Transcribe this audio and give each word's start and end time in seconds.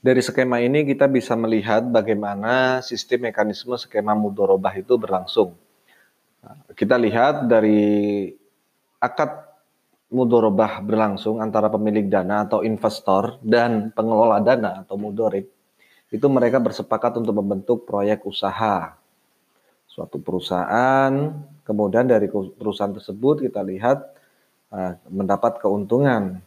Dari 0.00 0.24
skema 0.24 0.64
ini 0.64 0.88
kita 0.88 1.12
bisa 1.12 1.36
melihat 1.36 1.84
bagaimana 1.84 2.80
sistem 2.80 3.28
mekanisme 3.28 3.76
skema 3.76 4.16
mudorobah 4.16 4.72
itu 4.80 4.96
berlangsung. 4.96 5.52
Kita 6.72 6.96
lihat 6.96 7.44
dari 7.44 8.24
akad 8.96 9.44
mudorobah 10.08 10.80
berlangsung 10.80 11.44
antara 11.44 11.68
pemilik 11.68 12.08
dana 12.08 12.48
atau 12.48 12.64
investor 12.64 13.36
dan 13.44 13.92
pengelola 13.92 14.40
dana 14.40 14.80
atau 14.80 14.96
mudorib, 14.96 15.44
itu 16.08 16.26
mereka 16.32 16.56
bersepakat 16.64 17.20
untuk 17.20 17.36
membentuk 17.36 17.84
proyek 17.84 18.24
usaha. 18.24 18.96
Suatu 19.84 20.16
perusahaan, 20.16 21.12
kemudian 21.60 22.08
dari 22.08 22.32
perusahaan 22.32 22.96
tersebut 22.96 23.44
kita 23.44 23.60
lihat 23.60 24.00
uh, 24.72 24.96
mendapat 25.12 25.60
keuntungan 25.60 26.40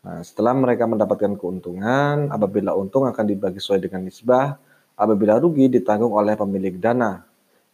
Nah, 0.00 0.24
setelah 0.24 0.56
mereka 0.56 0.88
mendapatkan 0.88 1.36
keuntungan, 1.36 2.32
apabila 2.32 2.72
untung 2.72 3.04
akan 3.04 3.24
dibagi 3.28 3.60
sesuai 3.60 3.84
dengan 3.84 4.08
nisbah, 4.08 4.56
apabila 4.96 5.36
rugi 5.36 5.68
ditanggung 5.68 6.12
oleh 6.12 6.36
pemilik 6.40 6.76
dana. 6.80 7.24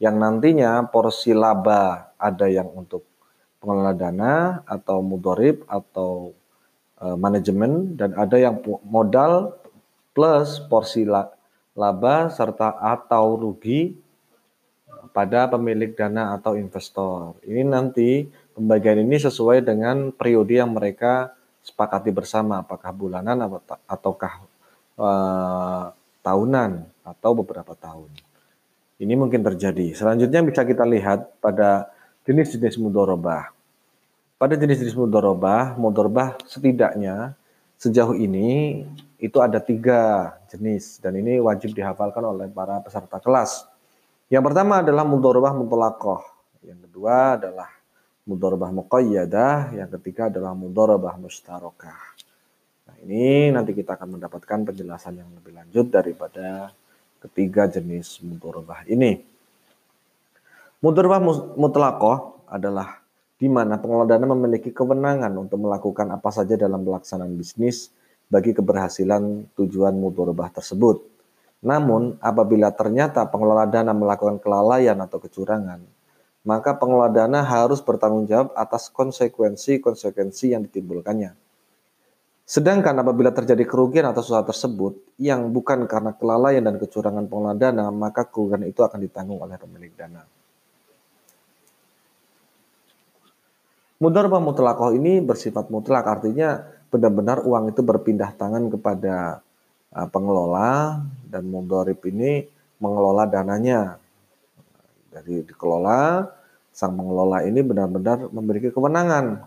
Yang 0.00 0.16
nantinya 0.20 0.84
porsi 0.88 1.36
laba 1.36 2.12
ada 2.16 2.48
yang 2.48 2.68
untuk 2.72 3.04
pengelola 3.60 3.96
dana 3.96 4.60
atau 4.68 5.00
mudorib 5.00 5.64
atau 5.64 6.36
e, 7.00 7.06
manajemen 7.16 7.96
dan 7.96 8.12
ada 8.12 8.36
yang 8.36 8.60
modal 8.84 9.56
plus 10.12 10.60
porsi 10.68 11.08
laba 11.72 12.28
serta 12.28 12.76
atau 12.76 13.38
rugi 13.40 13.96
pada 15.14 15.46
pemilik 15.46 15.94
dana 15.94 16.34
atau 16.34 16.58
investor. 16.58 17.38
Ini 17.46 17.62
nanti 17.64 18.26
pembagian 18.52 19.00
ini 19.00 19.16
sesuai 19.16 19.62
dengan 19.62 20.10
periode 20.10 20.58
yang 20.58 20.74
mereka 20.74 21.32
sepakati 21.64 22.12
bersama 22.12 22.60
apakah 22.60 22.92
bulanan 22.92 23.58
ataukah 23.88 24.44
uh, 25.00 25.90
tahunan 26.20 26.84
atau 27.00 27.30
beberapa 27.32 27.72
tahun. 27.72 28.12
Ini 29.00 29.16
mungkin 29.16 29.40
terjadi. 29.42 29.96
Selanjutnya 29.96 30.44
bisa 30.44 30.62
kita 30.62 30.84
lihat 30.84 31.40
pada 31.40 31.88
jenis-jenis 32.28 32.76
mudorobah. 32.78 33.50
Pada 34.36 34.54
jenis-jenis 34.60 34.94
mudorobah, 34.94 35.74
mudorobah 35.80 36.36
setidaknya 36.44 37.32
sejauh 37.80 38.14
ini 38.14 38.84
itu 39.18 39.40
ada 39.40 39.56
tiga 39.58 40.32
jenis 40.52 41.00
dan 41.00 41.16
ini 41.16 41.40
wajib 41.40 41.72
dihafalkan 41.72 42.22
oleh 42.22 42.46
para 42.52 42.80
peserta 42.84 43.18
kelas. 43.18 43.64
Yang 44.28 44.52
pertama 44.52 44.84
adalah 44.84 45.04
mudorobah 45.04 45.52
mutolakoh. 45.56 46.22
Yang 46.64 46.88
kedua 46.88 47.36
adalah 47.40 47.68
mudorobah 48.24 48.72
muqayyadah, 48.72 49.76
yang 49.76 49.90
ketiga 50.00 50.32
adalah 50.32 50.56
mudorobah 50.56 51.20
mustarokah. 51.20 52.00
Nah, 52.88 52.96
ini 53.04 53.52
nanti 53.52 53.76
kita 53.76 53.96
akan 53.96 54.16
mendapatkan 54.16 54.58
penjelasan 54.72 55.20
yang 55.20 55.28
lebih 55.32 55.52
lanjut 55.52 55.86
daripada 55.92 56.72
ketiga 57.20 57.68
jenis 57.68 58.20
mudorobah 58.24 58.88
ini. 58.88 59.20
Mudorobah 60.80 61.20
mutlakoh 61.56 62.44
adalah 62.48 63.00
di 63.40 63.48
mana 63.48 63.80
pengelola 63.80 64.08
dana 64.08 64.28
memiliki 64.36 64.72
kewenangan 64.72 65.32
untuk 65.36 65.64
melakukan 65.64 66.12
apa 66.12 66.28
saja 66.32 66.56
dalam 66.56 66.84
pelaksanaan 66.84 67.32
bisnis 67.36 67.92
bagi 68.28 68.56
keberhasilan 68.56 69.52
tujuan 69.56 69.96
mudorobah 69.96 70.52
tersebut. 70.52 71.04
Namun, 71.64 72.20
apabila 72.20 72.68
ternyata 72.76 73.24
pengelola 73.24 73.64
dana 73.64 73.96
melakukan 73.96 74.36
kelalaian 74.36 75.00
atau 75.00 75.16
kecurangan, 75.16 75.80
maka 76.44 76.76
pengelola 76.76 77.08
dana 77.08 77.40
harus 77.40 77.80
bertanggung 77.80 78.28
jawab 78.28 78.52
atas 78.52 78.92
konsekuensi-konsekuensi 78.92 80.52
yang 80.52 80.68
ditimbulkannya. 80.68 81.32
Sedangkan 82.44 82.92
apabila 83.00 83.32
terjadi 83.32 83.64
kerugian 83.64 84.04
atas 84.04 84.28
usaha 84.28 84.44
tersebut 84.44 85.00
yang 85.16 85.48
bukan 85.48 85.88
karena 85.88 86.12
kelalaian 86.12 86.60
dan 86.60 86.76
kecurangan 86.76 87.24
pengelola 87.24 87.56
dana, 87.56 87.88
maka 87.88 88.28
kerugian 88.28 88.68
itu 88.68 88.84
akan 88.84 89.00
ditanggung 89.00 89.40
oleh 89.40 89.56
pemilik 89.56 89.96
dana. 89.96 90.28
Mudharabah 94.04 94.44
mutlakoh 94.44 94.92
ini 94.92 95.24
bersifat 95.24 95.72
mutlak, 95.72 96.04
artinya 96.04 96.60
benar-benar 96.92 97.40
uang 97.48 97.72
itu 97.72 97.80
berpindah 97.80 98.36
tangan 98.36 98.68
kepada 98.68 99.40
uh, 99.96 100.08
pengelola 100.12 101.00
dan 101.24 101.48
mudharib 101.48 102.04
ini 102.04 102.44
mengelola 102.76 103.24
dananya 103.24 103.96
dari 105.14 105.46
dikelola, 105.46 106.26
sang 106.74 106.98
pengelola 106.98 107.46
ini 107.46 107.62
benar-benar 107.62 108.34
memiliki 108.34 108.74
kewenangan 108.74 109.46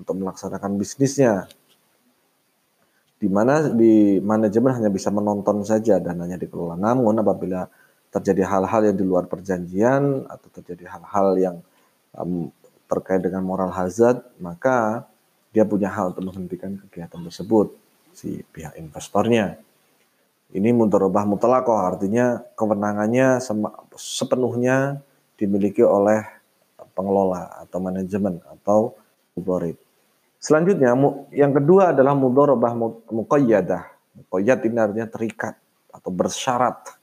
untuk 0.00 0.16
melaksanakan 0.16 0.80
bisnisnya. 0.80 1.44
Di 3.16 3.28
mana 3.28 3.68
di 3.72 4.20
manajemen 4.20 4.72
hanya 4.76 4.88
bisa 4.92 5.12
menonton 5.12 5.64
saja 5.64 6.00
dananya 6.00 6.40
dikelola. 6.40 6.76
Namun 6.80 7.20
apabila 7.20 7.68
terjadi 8.08 8.48
hal-hal 8.48 8.92
yang 8.92 8.96
di 8.96 9.04
luar 9.04 9.28
perjanjian 9.28 10.24
atau 10.28 10.48
terjadi 10.52 10.88
hal-hal 10.88 11.36
yang 11.36 11.56
um, 12.16 12.48
terkait 12.88 13.20
dengan 13.20 13.44
moral 13.44 13.72
hazard, 13.72 14.24
maka 14.40 15.04
dia 15.52 15.64
punya 15.64 15.92
hak 15.92 16.16
untuk 16.16 16.32
menghentikan 16.32 16.76
kegiatan 16.88 17.20
tersebut 17.28 17.72
si 18.16 18.40
pihak 18.52 18.76
investornya. 18.80 19.60
Ini 20.52 20.70
mudorobah 20.72 21.26
mutlakoh 21.26 21.76
artinya 21.76 22.40
kewenangannya 22.54 23.42
sepenuhnya 23.98 25.00
dimiliki 25.36 25.84
oleh 25.84 26.24
pengelola 26.96 27.60
atau 27.60 27.78
manajemen 27.80 28.40
atau 28.48 28.96
muborib. 29.36 29.76
Selanjutnya 30.40 30.96
yang 31.32 31.52
kedua 31.52 31.92
adalah 31.92 32.16
mudorobah 32.16 32.72
muqayyadah. 33.10 33.82
Muqayyad 34.16 34.64
ini 34.64 34.78
artinya 34.80 35.08
terikat 35.10 35.56
atau 35.92 36.08
bersyarat. 36.08 36.96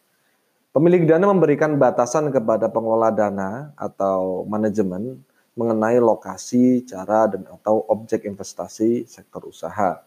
Pemilik 0.73 1.05
dana 1.05 1.29
memberikan 1.29 1.77
batasan 1.77 2.33
kepada 2.33 2.65
pengelola 2.73 3.13
dana 3.13 3.69
atau 3.77 4.41
manajemen 4.49 5.21
mengenai 5.53 6.01
lokasi, 6.01 6.81
cara, 6.89 7.29
dan 7.29 7.45
atau 7.45 7.85
objek 7.85 8.25
investasi 8.25 9.05
sektor 9.05 9.45
usaha. 9.45 10.01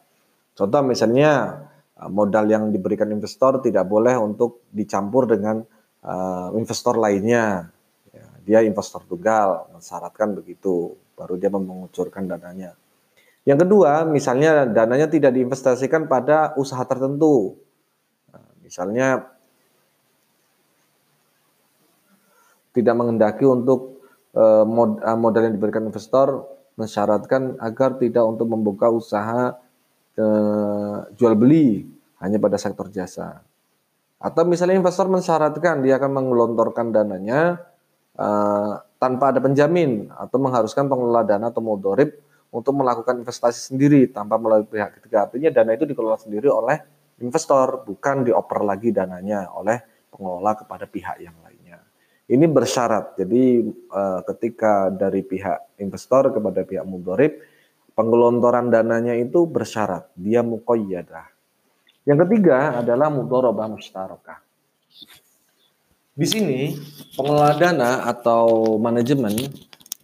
Contoh 0.58 0.82
misalnya 0.82 1.62
modal 2.10 2.50
yang 2.50 2.74
diberikan 2.74 3.06
investor 3.14 3.62
tidak 3.62 3.86
boleh 3.86 4.18
untuk 4.18 4.66
dicampur 4.74 5.30
dengan 5.30 5.62
uh, 6.06 6.54
investor 6.54 6.94
lainnya. 6.96 7.68
Ya, 8.14 8.26
dia 8.46 8.58
investor 8.62 9.02
tunggal, 9.04 9.66
mensyaratkan 9.74 10.38
begitu, 10.38 10.94
baru 11.18 11.34
dia 11.34 11.50
mengucurkan 11.50 12.30
dananya. 12.30 12.78
Yang 13.46 13.66
kedua, 13.66 14.06
misalnya 14.06 14.66
dananya 14.66 15.06
tidak 15.10 15.34
diinvestasikan 15.34 16.06
pada 16.06 16.54
usaha 16.54 16.82
tertentu. 16.86 17.58
Nah, 18.30 18.46
misalnya 18.62 19.08
tidak 22.70 22.94
mengendaki 22.94 23.46
untuk 23.46 24.02
uh, 24.34 24.64
mod, 24.66 24.98
uh, 25.02 25.18
modal 25.18 25.46
yang 25.46 25.54
diberikan 25.54 25.86
investor 25.86 26.56
mensyaratkan 26.76 27.56
agar 27.58 27.96
tidak 27.96 28.22
untuk 28.28 28.52
membuka 28.52 28.92
usaha 28.92 29.56
eh, 30.16 30.96
jual 31.16 31.34
beli 31.34 31.88
hanya 32.20 32.36
pada 32.36 32.60
sektor 32.60 32.92
jasa. 32.92 33.40
Atau 34.16 34.48
misalnya 34.48 34.80
investor 34.80 35.12
mensyaratkan 35.12 35.84
dia 35.84 36.00
akan 36.00 36.10
menggelontorkan 36.16 36.88
dananya 36.88 37.60
uh, 38.16 38.80
tanpa 38.96 39.36
ada 39.36 39.44
penjamin 39.44 40.08
atau 40.08 40.40
mengharuskan 40.40 40.88
pengelola 40.88 41.20
dana 41.20 41.52
atau 41.52 41.60
modorib 41.60 42.16
untuk 42.48 42.72
melakukan 42.80 43.20
investasi 43.20 43.76
sendiri 43.76 44.08
tanpa 44.08 44.40
melalui 44.40 44.64
pihak 44.64 44.96
ketiga. 45.00 45.28
Artinya 45.28 45.52
dana 45.52 45.76
itu 45.76 45.84
dikelola 45.84 46.16
sendiri 46.16 46.48
oleh 46.48 46.80
investor, 47.20 47.84
bukan 47.84 48.24
dioper 48.24 48.64
lagi 48.64 48.88
dananya 48.88 49.52
oleh 49.52 50.08
pengelola 50.08 50.56
kepada 50.56 50.88
pihak 50.88 51.20
yang 51.20 51.36
lainnya. 51.44 51.84
Ini 52.26 52.48
bersyarat. 52.48 53.20
Jadi 53.20 53.68
uh, 53.92 54.20
ketika 54.32 54.88
dari 54.88 55.20
pihak 55.20 55.76
investor 55.76 56.32
kepada 56.32 56.64
pihak 56.64 56.88
mudorib, 56.88 57.36
penggelontoran 57.92 58.72
dananya 58.72 59.12
itu 59.12 59.44
bersyarat. 59.44 60.08
Dia 60.16 60.40
mukoyadah. 60.40 61.35
Yang 62.06 62.18
ketiga 62.22 62.80
adalah 62.80 63.10
mudorobah 63.10 63.66
mustarokah. 63.66 64.38
Di 66.16 66.24
sini 66.24 66.72
pengelola 67.18 67.52
dana 67.58 68.06
atau 68.06 68.78
manajemen 68.78 69.34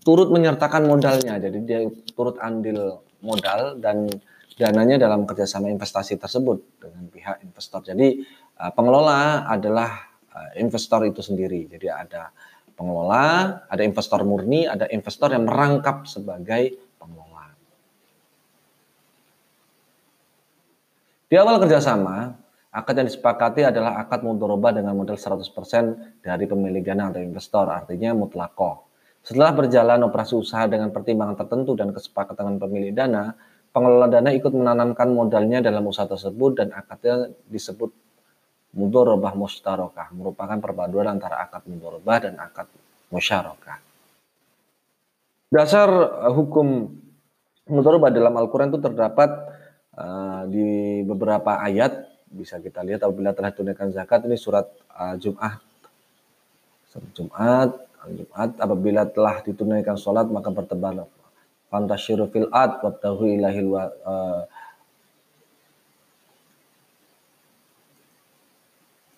turut 0.03 0.29
menyertakan 0.29 0.91
modalnya, 0.91 1.39
jadi 1.39 1.59
dia 1.63 1.81
turut 2.13 2.37
andil 2.43 3.01
modal 3.23 3.79
dan 3.79 4.11
dananya 4.59 4.99
dalam 4.99 5.25
kerjasama 5.25 5.71
investasi 5.71 6.19
tersebut 6.19 6.83
dengan 6.83 7.07
pihak 7.07 7.47
investor. 7.47 7.87
Jadi 7.87 8.19
uh, 8.59 8.73
pengelola 8.75 9.47
adalah 9.47 10.11
uh, 10.35 10.51
investor 10.59 11.07
itu 11.07 11.23
sendiri. 11.23 11.71
Jadi 11.71 11.87
ada 11.87 12.35
pengelola, 12.75 13.63
ada 13.71 13.83
investor 13.87 14.27
murni, 14.27 14.67
ada 14.67 14.91
investor 14.91 15.31
yang 15.33 15.47
merangkap 15.47 16.05
sebagai 16.11 16.82
Di 21.33 21.41
awal 21.41 21.57
kerjasama, 21.65 22.29
akad 22.69 22.93
yang 22.93 23.09
disepakati 23.09 23.65
adalah 23.65 23.97
akad 24.05 24.21
mudoroba 24.21 24.69
dengan 24.69 24.93
modal 24.93 25.17
100% 25.17 26.21
dari 26.21 26.45
pemilik 26.45 26.85
dana 26.85 27.09
atau 27.09 27.25
investor, 27.25 27.73
artinya 27.73 28.13
mutlakoh. 28.13 28.85
Setelah 29.25 29.57
berjalan 29.57 30.05
operasi 30.05 30.37
usaha 30.37 30.69
dengan 30.69 30.93
pertimbangan 30.93 31.41
tertentu 31.41 31.73
dan 31.73 31.89
kesepakatan 31.89 32.53
dengan 32.53 32.61
pemilik 32.61 32.93
dana, 32.93 33.33
pengelola 33.73 34.13
dana 34.13 34.29
ikut 34.29 34.53
menanamkan 34.53 35.09
modalnya 35.09 35.65
dalam 35.65 35.89
usaha 35.89 36.05
tersebut 36.05 36.53
dan 36.53 36.69
akadnya 36.77 37.33
disebut 37.49 37.89
mudorobah 38.77 39.33
mustarokah, 39.33 40.13
merupakan 40.13 40.61
perpaduan 40.61 41.17
antara 41.17 41.41
akad 41.49 41.65
mudorobah 41.65 42.29
dan 42.29 42.37
akad 42.45 42.69
musyarakah. 43.09 43.81
Dasar 45.49 45.89
uh, 45.89 46.29
hukum 46.29 46.93
mudorobah 47.73 48.13
dalam 48.13 48.37
Al-Quran 48.37 48.69
itu 48.69 48.85
terdapat 48.85 49.62
uh, 49.97 50.43
di 50.49 51.01
beberapa 51.05 51.61
ayat, 51.61 52.09
bisa 52.33 52.61
kita 52.61 52.81
lihat 52.81 53.05
apabila 53.05 53.37
telah 53.37 53.53
tunaikan 53.53 53.93
zakat, 53.93 54.25
ini 54.25 54.37
surat 54.37 54.69
uh, 54.93 55.17
Jum'ah. 55.21 55.61
Surat 56.89 57.11
Jum'at, 57.17 57.71
Jumat 58.11 58.59
apabila 58.59 59.07
telah 59.07 59.39
ditunaikan 59.47 59.95
sholat 59.95 60.27
maka 60.27 60.51
bertebar 60.51 61.07
fantasyiru 61.71 62.27
fil 62.35 62.51
ad 62.51 62.83
wabtahu 62.83 63.31
ilahil 63.31 63.69
wa, 63.71 63.87
uh, 64.03 64.43